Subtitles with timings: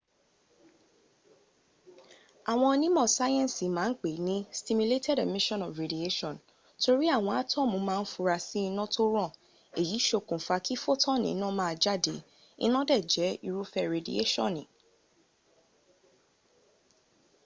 [2.51, 6.35] àwọn onímọ̀ sáyẹ́nsì ma n pè ní stimulated emission of radiation”
[6.83, 9.31] torí àwọn átọ́mù ma ń fura sí iná tó ràn
[9.79, 12.15] èyí ṣokùn fa kí fotoni ina maa jáde,
[12.65, 14.63] iná dẹ̀ jẹ́ irúfẹ́ redieṣọ́ni